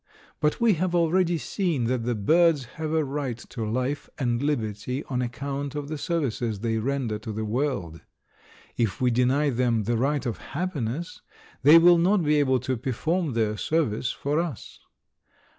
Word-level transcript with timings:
But 0.39 0.59
we 0.59 0.73
have 0.81 0.95
already 0.95 1.37
seen 1.37 1.83
that 1.83 2.05
the 2.05 2.15
birds 2.15 2.63
have 2.63 2.91
a 2.91 3.05
right 3.05 3.37
to 3.37 3.63
life 3.69 4.09
and 4.17 4.41
liberty 4.41 5.03
on 5.03 5.21
account 5.21 5.75
of 5.75 5.89
the 5.89 5.97
services 5.99 6.61
they 6.61 6.79
render 6.79 7.19
to 7.19 7.31
the 7.31 7.45
world. 7.45 8.01
If 8.77 8.99
we 8.99 9.11
deny 9.11 9.51
them 9.51 9.83
the 9.83 9.97
right 9.97 10.25
of 10.25 10.39
happiness 10.39 11.21
they 11.61 11.77
will 11.77 11.99
not 11.99 12.23
be 12.23 12.39
able 12.39 12.59
to 12.61 12.77
perform 12.77 13.33
their 13.33 13.55
service 13.57 14.11
for 14.11 14.39
us. 14.39 14.79